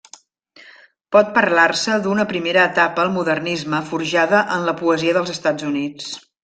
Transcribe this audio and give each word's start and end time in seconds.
Pot 1.15 1.29
parlar-se 1.35 1.99
d'una 2.07 2.25
primera 2.33 2.65
etapa 2.73 3.05
al 3.07 3.13
modernisme 3.19 3.83
forjada 3.93 4.45
en 4.59 4.69
la 4.71 4.79
poesia 4.85 5.19
dels 5.21 5.39
Estats 5.41 5.73
Units. 5.75 6.15